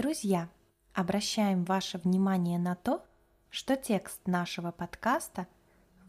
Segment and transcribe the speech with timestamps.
[0.00, 0.48] Друзья,
[0.94, 3.04] обращаем ваше внимание на то,
[3.50, 5.46] что текст нашего подкаста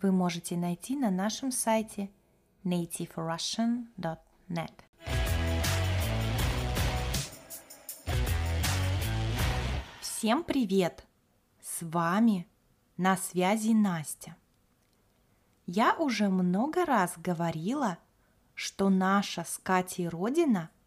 [0.01, 2.09] вы можете найти на нашем сайте
[2.63, 4.71] nativerussian.net.
[9.99, 11.05] Всем привет!
[11.61, 12.47] С вами
[12.95, 14.37] на связи Настя.
[15.65, 17.97] Я уже много раз говорила,
[18.53, 20.69] что наша с Катей родина–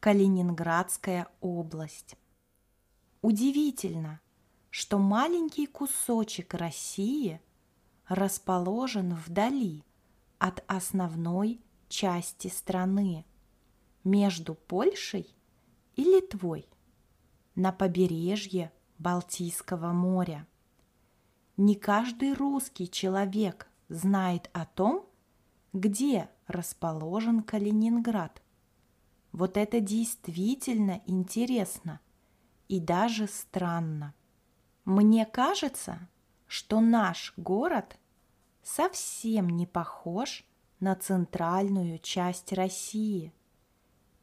[0.00, 2.16] Калининградская область.
[3.22, 4.20] Удивительно,
[4.70, 7.40] что маленький кусочек России
[8.08, 9.84] расположен вдали
[10.38, 13.24] от основной части страны,
[14.04, 15.34] между Польшей
[15.96, 16.68] и Литвой,
[17.54, 20.46] на побережье Балтийского моря.
[21.56, 25.08] Не каждый русский человек знает о том,
[25.72, 28.42] где расположен Калининград.
[29.32, 32.00] Вот это действительно интересно
[32.68, 34.14] и даже странно.
[34.84, 36.08] Мне кажется,
[36.46, 37.98] что наш город
[38.62, 40.44] совсем не похож
[40.80, 43.32] на центральную часть России.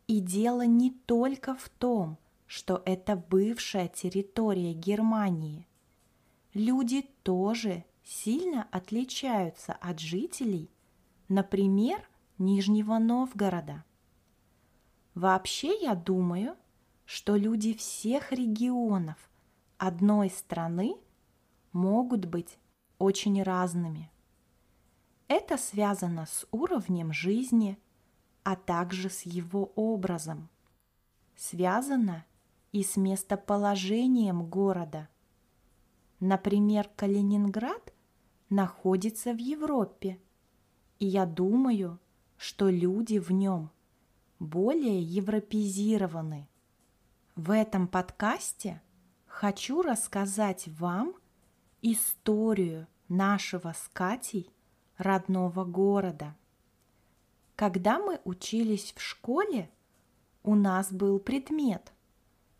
[0.07, 5.67] И дело не только в том, что это бывшая территория Германии.
[6.53, 10.69] Люди тоже сильно отличаются от жителей,
[11.29, 13.83] например, Нижнего Новгорода.
[15.15, 16.55] Вообще я думаю,
[17.13, 19.29] что люди всех регионов
[19.77, 20.95] одной страны
[21.71, 22.57] могут быть
[22.97, 24.11] очень разными.
[25.27, 27.77] Это связано с уровнем жизни,
[28.41, 30.49] а также с его образом.
[31.35, 32.25] Связано
[32.71, 35.07] и с местоположением города.
[36.19, 37.93] Например, Калининград
[38.49, 40.19] находится в Европе,
[40.97, 41.99] и я думаю,
[42.37, 43.69] что люди в нем
[44.39, 46.47] более европезированы.
[47.35, 48.79] В этом подкасте
[49.25, 51.15] хочу рассказать вам
[51.81, 54.51] историю нашего с Катей
[54.97, 56.35] родного города.
[57.55, 59.71] Когда мы учились в школе,
[60.43, 61.91] у нас был предмет,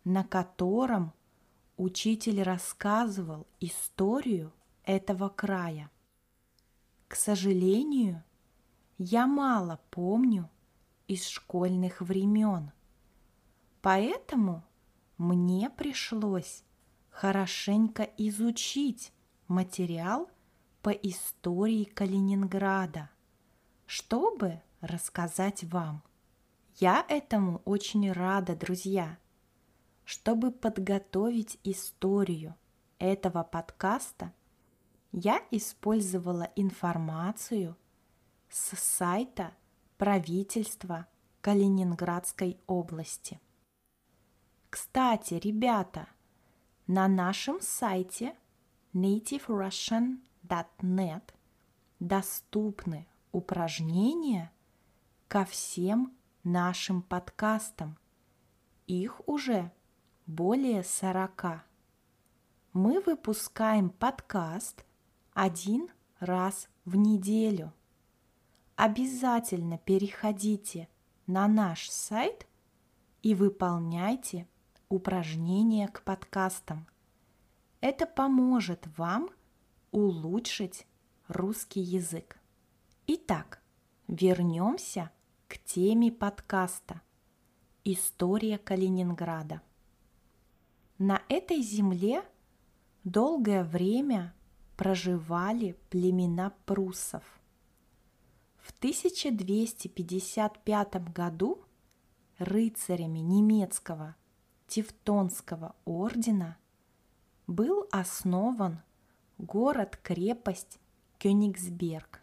[0.02, 1.12] на котором
[1.76, 4.52] учитель рассказывал историю
[4.82, 5.88] этого края.
[7.06, 8.24] К сожалению,
[8.98, 10.50] я мало помню
[11.06, 12.72] из школьных времен,
[13.84, 14.64] поэтому
[15.18, 16.64] мне пришлось
[17.10, 19.12] хорошенько изучить
[19.46, 20.30] материал
[20.80, 23.10] по истории Калининграда,
[23.84, 26.02] чтобы рассказать вам.
[26.76, 29.18] Я этому очень рада, друзья.
[30.04, 32.54] Чтобы подготовить историю
[32.98, 34.32] этого подкаста–
[35.16, 37.76] я использовала информацию
[38.48, 39.52] с сайта
[39.96, 41.06] правительства
[41.40, 43.40] Калининградской области.
[44.74, 46.08] Кстати, ребята,
[46.88, 48.34] на нашем сайте
[48.92, 51.22] nativerussian.net
[52.00, 54.50] доступны упражнения
[55.28, 57.96] ко всем нашим подкастам.
[58.88, 59.70] Их уже
[60.26, 61.64] более 40.
[62.72, 64.84] Мы выпускаем подкаст–
[65.34, 67.72] один раз в неделю.
[68.74, 70.88] Обязательно переходите
[71.28, 72.48] на наш сайт
[73.22, 74.48] и выполняйте
[74.88, 76.86] упражнения к подкастам.
[77.80, 79.30] Это поможет вам
[79.90, 80.86] улучшить
[81.28, 82.38] русский язык.
[83.06, 83.62] Итак,
[84.08, 85.10] вернемся
[85.48, 87.02] к теме подкаста
[87.84, 89.60] «История Калининграда».
[90.98, 92.24] На этой земле
[93.04, 94.34] долгое время
[94.76, 97.22] проживали племена пруссов.
[98.58, 101.62] В 1255 году
[102.38, 104.16] рыцарями немецкого
[104.74, 106.58] Тевтонского ордена
[107.46, 108.82] был основан
[109.38, 110.80] город-крепость
[111.18, 112.20] Кёнигсберг.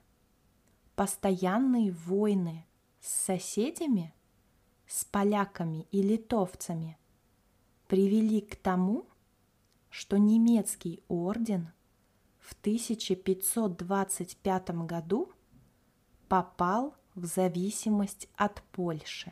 [0.97, 2.65] Постоянные войны
[2.99, 4.13] с соседями,
[4.85, 6.97] с поляками и литовцами
[7.87, 9.07] привели к тому,
[9.89, 11.71] что немецкий орден–
[12.41, 15.31] в 1525 году
[16.27, 19.31] попал в зависимость от Польши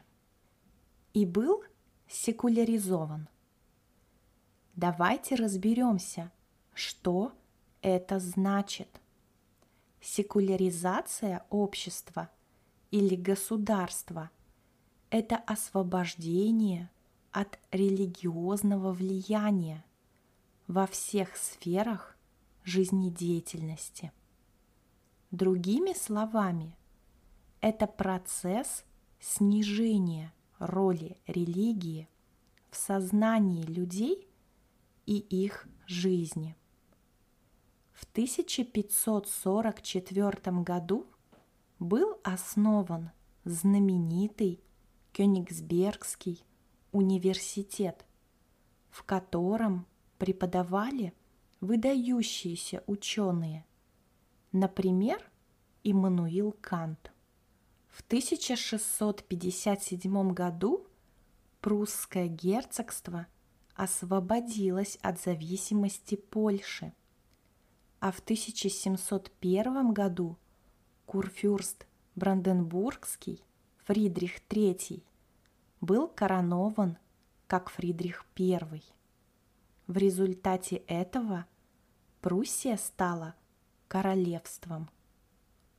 [1.13, 1.65] и был
[2.09, 3.29] секуляризован.
[4.75, 6.31] Давайте разберемся,
[6.73, 7.33] что
[7.81, 8.99] это значит.
[10.01, 12.31] Секуляризация общества
[12.89, 14.31] или государства–
[15.11, 16.89] это освобождение
[17.31, 19.85] от религиозного влияния
[20.67, 22.17] во всех сферах
[22.63, 24.11] жизнедеятельности.
[25.29, 26.75] Другими словами,
[27.61, 28.83] это процесс
[29.19, 32.07] снижения роли религии
[32.69, 34.27] в сознании людей
[35.05, 36.55] и их жизни.
[37.91, 41.07] В 1544 году
[41.79, 43.09] был основан
[43.43, 44.61] знаменитый
[45.13, 46.43] Кёнигсбергский
[46.91, 48.05] университет,
[48.89, 49.85] в котором
[50.17, 51.13] преподавали
[51.61, 53.65] выдающиеся ученые,
[54.51, 55.23] например,
[55.83, 57.11] Иммануил Кант.
[57.99, 60.87] В 1657 году
[61.59, 63.27] прусское герцогство
[63.75, 66.93] освободилось от зависимости Польши,
[67.99, 70.37] а в 1701 году
[71.05, 71.85] курфюрст
[72.15, 73.43] Бранденбургский
[73.83, 75.03] Фридрих III
[75.81, 76.97] был коронован
[77.47, 78.81] как Фридрих I.
[79.87, 81.45] В результате этого
[82.21, 83.35] Пруссия стала
[83.89, 84.89] королевством.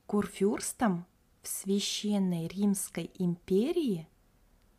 [0.05, 1.07] Курфюрстом
[1.41, 4.07] в Священной Римской империи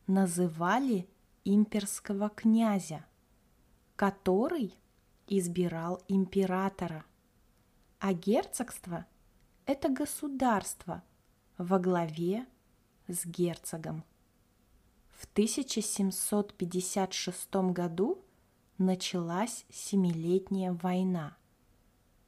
[0.06, 1.08] называли
[1.44, 3.04] имперского князя,
[3.96, 4.74] который
[5.26, 7.04] избирал императора,
[7.98, 9.06] а герцогство–
[9.66, 11.02] это государство
[11.58, 12.46] во главе
[13.08, 14.04] с герцогом.
[15.10, 18.24] В 1756 году
[18.78, 21.36] началась Семилетняя война,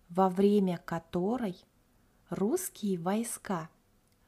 [0.08, 1.56] во время которой
[2.30, 3.68] русские войска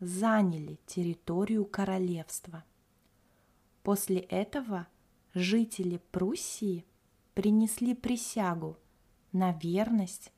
[0.01, 2.65] заняли территорию королевства.
[3.83, 4.89] После этого
[5.35, 6.85] жители Пруссии
[7.35, 8.77] принесли присягу
[9.33, 10.33] на верность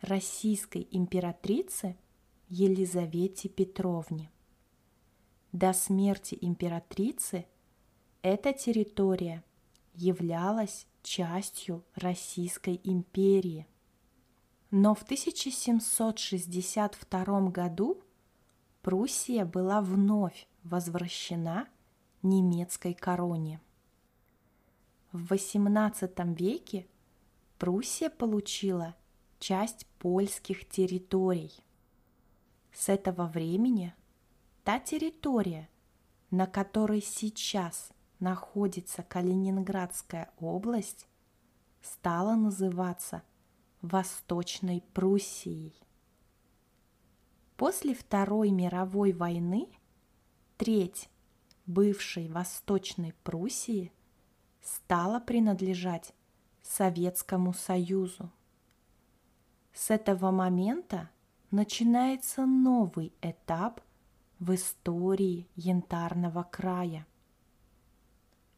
[0.00, 1.96] российской императрице
[2.48, 4.30] Елизавете Петровне.
[5.52, 7.46] До смерти императрицы
[8.22, 9.44] эта территория
[9.94, 13.66] являлась частью Российской империи.
[14.70, 18.00] Но в 1762 году
[18.82, 21.68] Пруссия была вновь возвращена
[22.22, 23.60] немецкой короне.
[25.12, 26.88] В XVIII веке
[27.58, 28.96] Пруссия получила
[29.38, 31.52] часть польских территорий.
[32.72, 33.94] С этого времени
[34.64, 35.68] та территория,
[36.32, 41.06] на которой сейчас находится Калининградская область,
[41.82, 43.22] стала называться
[43.80, 45.72] Восточной Пруссией.
[47.62, 49.68] После Второй мировой войны
[50.56, 51.08] треть
[51.64, 53.92] бывшей Восточной Пруссии
[54.60, 56.12] стала принадлежать
[56.64, 58.32] Советскому Союзу.
[59.72, 61.08] С этого момента
[61.52, 63.80] начинается новый этап
[64.40, 67.06] в истории Янтарного края.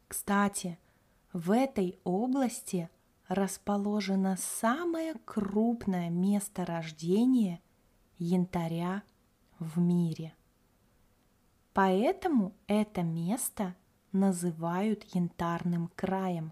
[0.07, 0.79] Кстати,
[1.31, 2.89] в этой области
[3.27, 7.61] расположено самое крупное месторождение
[8.17, 9.03] янтаря
[9.59, 10.33] в мире.
[11.73, 13.75] Поэтому это место
[14.11, 16.51] называют янтарным краем.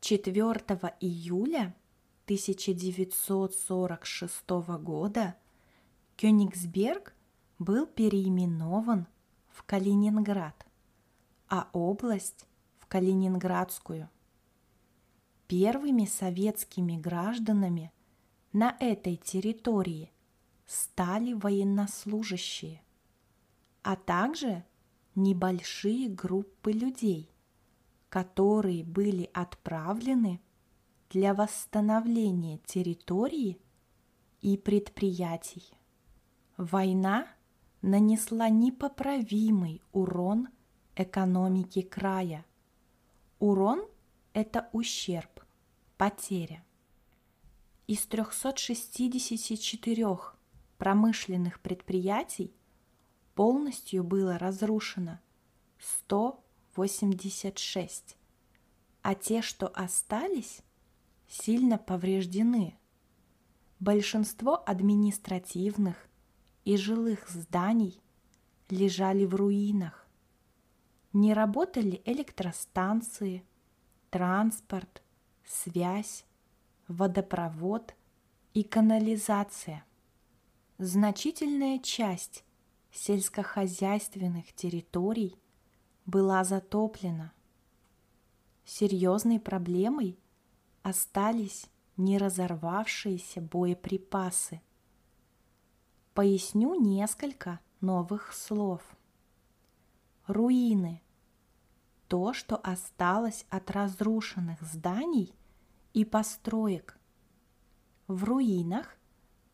[0.00, 0.34] 4
[1.00, 1.74] июля
[2.24, 4.50] 1946
[4.80, 5.36] года
[6.16, 7.14] Кёнигсберг
[7.58, 9.06] был переименован
[9.48, 10.66] в Калининград,
[11.48, 12.46] а область
[12.78, 14.08] в Калининградскую.
[15.48, 17.92] Первыми советскими гражданами–
[18.52, 20.10] на этой территории
[20.66, 22.82] стали военнослужащие,
[23.82, 24.64] а также
[25.14, 27.30] небольшие группы людей,
[28.08, 30.40] которые были отправлены
[31.10, 33.58] для восстановления территории
[34.40, 35.64] и предприятий.
[36.56, 37.26] Война
[37.82, 40.48] нанесла непоправимый урон
[40.96, 42.44] экономике края.
[43.38, 43.86] Урон–
[44.34, 45.44] это ущерб,
[45.96, 46.64] потеря.
[47.90, 50.06] Из 364
[50.78, 52.54] промышленных предприятий
[53.34, 55.18] полностью было разрушено
[55.80, 58.16] 186,
[59.02, 60.62] а те, что остались,
[61.26, 62.78] сильно повреждены.
[63.80, 65.96] Большинство административных
[66.64, 68.00] и жилых зданий
[68.68, 70.06] лежали в руинах.
[71.12, 73.44] Не работали электростанции,
[74.10, 75.02] транспорт,
[75.44, 76.24] связь,
[76.90, 77.94] водопровод
[78.52, 79.84] и канализация.
[80.78, 82.44] Значительная часть
[82.90, 85.36] сельскохозяйственных территорий
[86.04, 87.32] была затоплена.
[88.64, 90.18] Серьезной проблемой
[90.82, 91.66] остались
[91.96, 94.60] не разорвавшиеся боеприпасы.
[96.12, 98.82] Поясню несколько новых слов.
[100.26, 101.00] Руины–
[102.08, 105.32] то, что осталось от разрушенных зданий
[105.92, 106.98] и построек.
[108.06, 108.98] В руинах,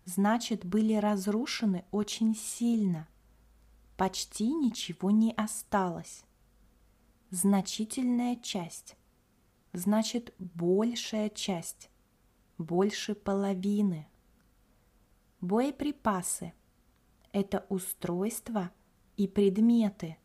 [0.05, 3.09] значит, были разрушены очень сильно,
[3.97, 6.25] почти ничего не осталось.
[7.31, 8.97] значительная часть,
[9.73, 11.91] значит большая часть,
[12.59, 14.09] больше половины.
[15.41, 16.55] Боеприпасы–
[17.33, 18.71] это устройства
[19.17, 20.17] и предметы,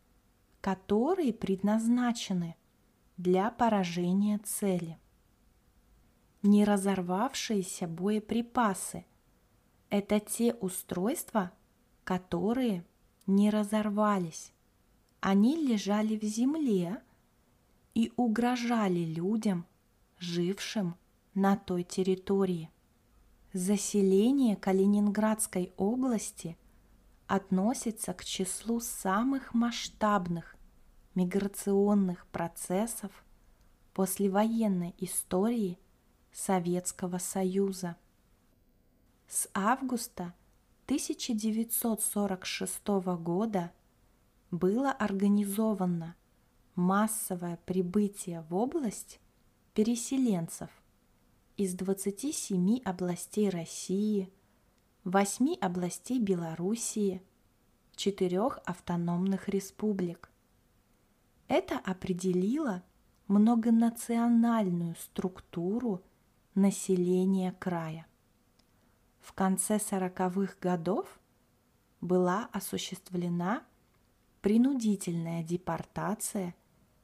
[0.60, 2.56] которые предназначены
[3.16, 4.98] для поражения цели.
[6.42, 9.04] Не разорвавшиеся боеприпасы–
[9.90, 11.52] это те устройства,
[12.02, 12.84] которые
[13.26, 14.52] не разорвались.
[15.20, 17.00] Они лежали в земле
[17.94, 19.66] и угрожали людям,
[20.18, 20.96] жившим
[21.34, 22.70] на той территории.
[23.52, 26.56] Заселение Калининградской области
[27.26, 30.56] относится к числу самых масштабных
[31.14, 33.12] миграционных процессов
[33.94, 35.78] послевоенной истории
[36.32, 37.96] Советского Союза.
[39.28, 40.34] С августа
[40.86, 42.86] 1946
[43.20, 43.72] года
[44.50, 46.16] было организовано
[46.74, 49.20] массовое прибытие в область
[49.74, 50.70] переселенцев
[51.56, 54.30] из 27 областей России,
[55.04, 57.22] 8 областей Белоруссии,
[57.96, 60.30] 4 автономных республик.
[61.48, 62.82] Это определило
[63.28, 66.02] многонациональную структуру
[66.54, 68.06] населения края.
[69.20, 71.20] В конце 40-х годов
[72.00, 73.64] была осуществлена
[74.40, 76.54] принудительная депортация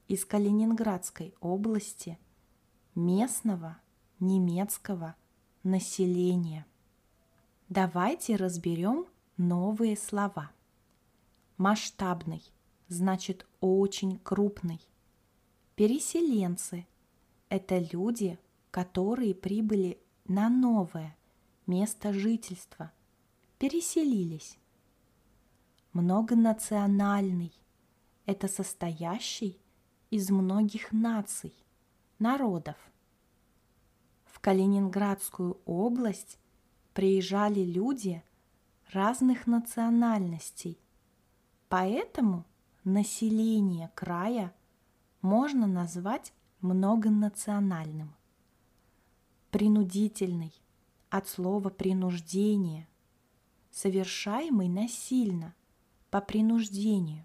[0.08, 2.18] из Калининградской области
[2.94, 3.78] местного
[4.18, 5.14] немецкого
[5.62, 6.66] населения.
[7.68, 10.50] Давайте разберем новые слова.
[11.56, 12.42] Масштабный
[12.88, 14.80] значит очень крупный.
[15.76, 16.86] Переселенцы–
[17.48, 18.38] это люди,
[18.70, 21.16] которые прибыли на новое
[21.66, 22.92] место жительства,
[23.58, 24.58] переселились.
[25.92, 27.52] Многонациональный–
[28.26, 29.58] это состоящий
[30.10, 31.54] из многих наций,
[32.18, 32.76] народов.
[34.24, 36.38] В Калининградскую область
[36.94, 38.22] приезжали люди
[38.92, 40.78] разных национальностей,
[41.68, 42.44] поэтому
[42.84, 44.54] население края
[45.20, 48.14] можно назвать многонациональным.
[49.50, 50.52] Принудительный
[51.08, 52.86] от слова принуждение,
[53.70, 55.54] совершаемый насильно,
[56.10, 57.24] по принуждению.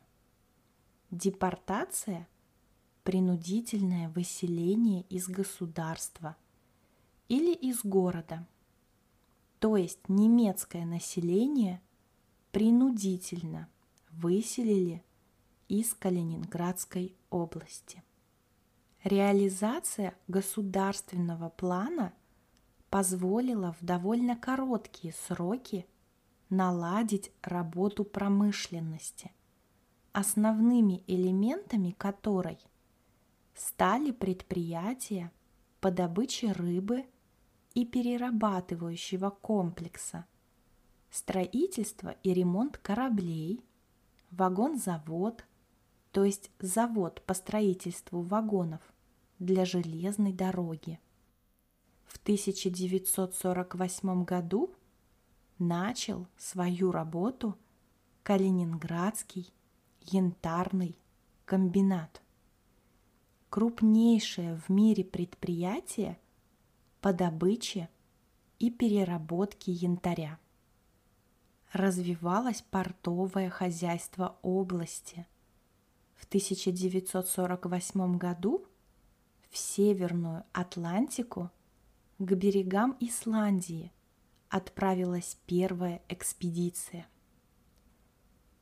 [1.12, 2.28] Депортация–
[3.04, 6.38] принудительное выселение из государства
[7.28, 8.48] или из города,
[9.60, 11.82] то есть немецкое население
[12.52, 13.70] принудительно
[14.12, 15.04] выселили
[15.68, 18.04] из Калининградской области.
[19.04, 22.14] Реализация государственного плана
[22.90, 25.86] позволила в довольно короткие сроки
[26.50, 29.34] наладить работу промышленности,
[30.14, 32.58] основными элементами которой
[33.54, 35.34] стали предприятия
[35.82, 37.06] по добыче рыбы
[37.74, 40.26] и перерабатывающего комплекса,
[41.10, 43.60] строительство и ремонт кораблей,
[44.32, 45.46] вагонзавод,
[46.14, 48.93] то есть завод по строительству вагонов
[49.44, 51.00] для железной дороги.
[52.06, 54.74] В 1948 году
[55.60, 57.56] начал свою работу
[58.24, 59.54] Калининградский
[60.02, 60.98] янтарный
[61.46, 62.22] комбинат.
[63.50, 66.18] Крупнейшее в мире предприятие
[67.02, 67.90] по добыче
[68.60, 70.40] и переработке янтаря.
[71.74, 75.28] Развивалось портовое хозяйство области.
[76.16, 78.66] В 1948 году
[79.54, 81.50] в Северную Атлантику
[82.20, 83.94] к берегам Исландии–
[84.54, 87.08] отправилась первая экспедиция.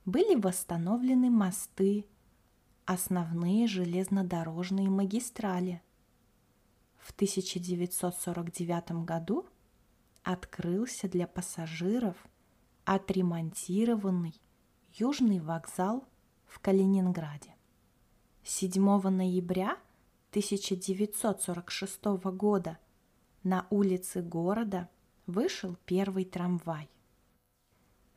[0.06, 2.06] Были восстановлены мосты,
[2.86, 5.82] основные железнодорожные магистрали.
[6.98, 9.50] В 1949 году
[10.24, 12.16] открылся для пассажиров
[12.86, 14.40] отремонтированный
[14.94, 16.06] Южный вокзал
[16.46, 17.54] в Калининграде.
[18.44, 19.78] 7 ноября
[20.32, 22.78] 1946 года
[23.44, 24.90] на улице города–
[25.32, 26.90] вышел первый трамвай.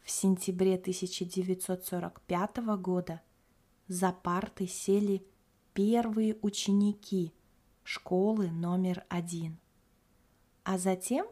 [0.03, 3.23] В сентябре 1945 года
[3.89, 5.25] за парты сели
[5.73, 7.33] первые ученики
[7.83, 9.59] школы номер один.
[10.63, 11.27] А затем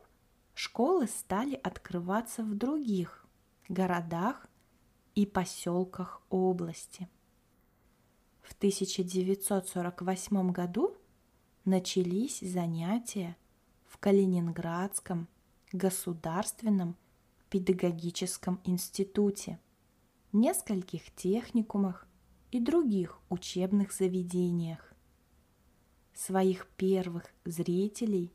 [0.55, 3.27] школы стали открываться в других
[3.69, 4.47] городах
[5.15, 7.09] и поселках области.
[8.53, 10.95] В 1948 году
[11.65, 13.37] начались занятия
[13.87, 15.27] в Калининградском
[15.73, 16.97] Государственном
[17.49, 19.59] педагогическом институте,
[20.33, 22.07] нескольких техникумах
[22.51, 24.93] и других учебных заведениях.
[26.15, 28.35] Своих первых зрителей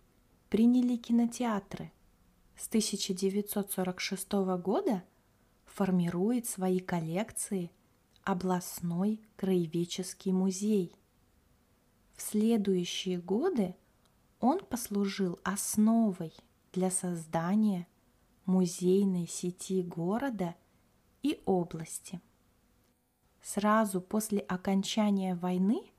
[0.50, 1.92] приняли кинотеатры.
[2.56, 4.32] С 1946
[4.64, 5.04] года
[5.66, 7.70] формирует свои коллекции
[8.28, 10.94] областной краеведческий музей.
[12.18, 13.74] В следующие годы
[14.42, 16.34] он послужил основой
[16.74, 17.88] для создания
[18.46, 20.56] музейной сети города
[21.24, 22.20] и области.
[23.42, 25.90] Сразу после окончания войны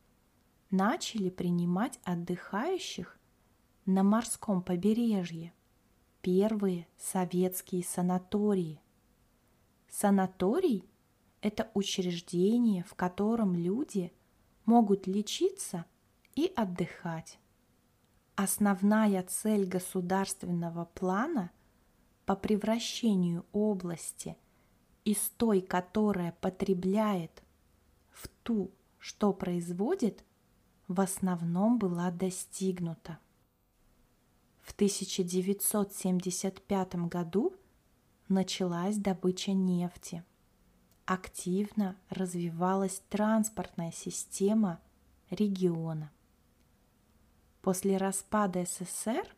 [0.70, 3.18] начали принимать отдыхающих
[3.87, 5.54] на морском побережье
[6.20, 8.82] первые советские санатории.
[9.88, 10.85] Санаторий–
[11.40, 14.12] это учреждение, в котором люди
[14.64, 15.85] могут лечиться
[16.35, 17.38] и отдыхать.
[18.35, 21.50] Основная цель государственного плана
[22.26, 24.37] по превращению области
[25.04, 27.42] из той, которая потребляет,
[28.11, 30.25] в ту, что производит,
[30.88, 33.18] в основном была достигнута.
[34.61, 37.54] В 1975 году
[38.28, 40.25] началась добыча нефти.
[41.09, 44.81] Активно развивалась транспортная система
[45.31, 46.12] региона.
[47.62, 49.35] После распада СССР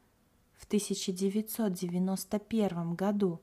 [0.54, 3.40] в 1991 году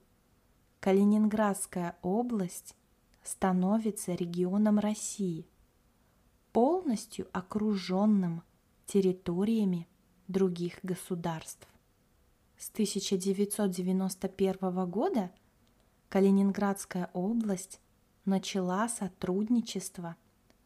[0.82, 2.76] Калининградская область
[3.24, 5.48] становится регионом России,
[6.52, 8.44] полностью окруженным
[8.88, 9.88] территориями
[10.28, 11.66] других государств.
[12.58, 15.32] С 1991 года
[16.10, 17.80] Калининградская область
[18.28, 20.16] начала сотрудничество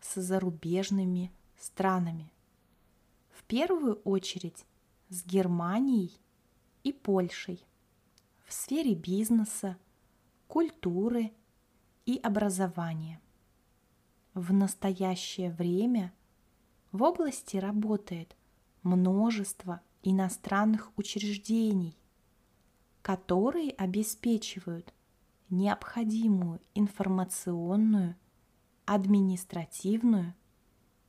[0.02, 2.34] с зарубежными странами.
[3.30, 4.66] В первую очередь
[5.10, 6.12] с Германией
[6.84, 7.64] и Польшей
[8.46, 9.78] в сфере бизнеса,
[10.48, 11.32] культуры
[12.06, 13.22] и образования.
[14.34, 16.12] В настоящее время
[16.92, 18.36] в области работает
[18.84, 21.96] множество иностранных учреждений,
[23.02, 24.94] которые обеспечивают
[25.52, 28.16] необходимую информационную,
[28.86, 30.34] административную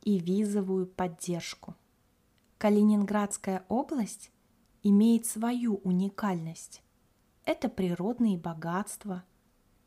[0.01, 1.75] и визовую поддержку.
[2.57, 4.31] Калининградская область
[4.83, 6.83] имеет свою уникальность.
[7.45, 9.23] Это природные богатства,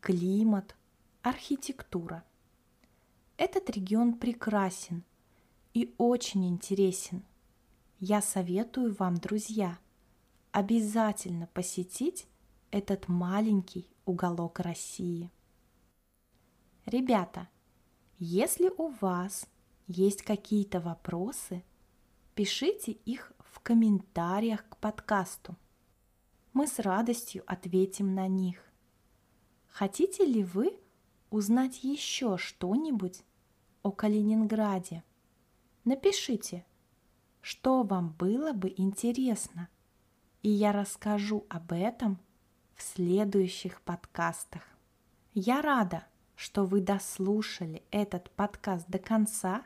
[0.01, 0.75] климат,
[1.23, 2.25] архитектура.
[3.37, 5.05] Этот регион прекрасен
[5.75, 7.25] и очень интересен.
[7.99, 9.79] Я советую вам, друзья,
[10.53, 12.27] обязательно посетить
[12.71, 15.31] этот маленький уголок России.
[16.87, 17.49] Ребята,
[18.19, 19.47] если у вас
[19.87, 21.63] есть какие-то вопросы,
[22.35, 25.57] пишите их в комментариях к подкасту.
[26.55, 28.63] Мы с радостью ответим на них.
[29.67, 30.81] Хотите ли вы
[31.29, 33.25] узнать еще что-нибудь
[33.83, 35.05] о Калининграде?
[35.85, 36.65] Напишите,
[37.43, 39.69] что вам было бы интересно,
[40.43, 42.19] и я расскажу об этом
[42.77, 44.63] в следующих подкастах.
[45.35, 49.65] Я рада, что вы дослушали этот подкаст до конца.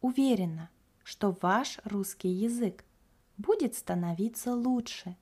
[0.00, 0.70] Уверена,
[1.02, 2.84] что ваш русский язык
[3.36, 5.16] будет становиться лучше,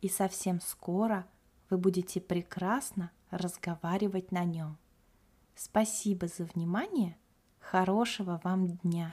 [0.00, 1.26] и совсем скоро
[1.70, 4.78] вы будете прекрасно разговаривать на нем.
[5.54, 7.16] Спасибо за внимание.
[7.60, 9.12] Хорошего вам дня!